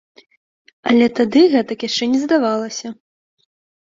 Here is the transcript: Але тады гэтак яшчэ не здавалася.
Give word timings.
Але 0.91 1.09
тады 1.19 1.43
гэтак 1.55 1.85
яшчэ 1.89 2.03
не 2.15 2.19
здавалася. 2.25 2.87